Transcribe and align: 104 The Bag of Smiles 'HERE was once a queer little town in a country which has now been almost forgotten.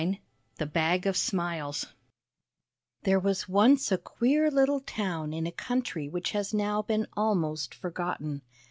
104 0.01 0.23
The 0.57 0.65
Bag 0.65 1.05
of 1.05 1.15
Smiles 1.15 1.85
'HERE 3.03 3.19
was 3.19 3.47
once 3.47 3.91
a 3.91 3.99
queer 3.99 4.49
little 4.49 4.79
town 4.79 5.31
in 5.31 5.45
a 5.45 5.51
country 5.51 6.09
which 6.09 6.31
has 6.31 6.55
now 6.55 6.81
been 6.81 7.05
almost 7.15 7.75
forgotten. 7.75 8.41